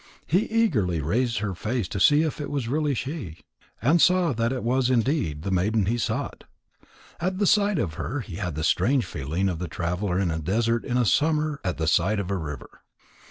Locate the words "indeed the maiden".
4.89-5.85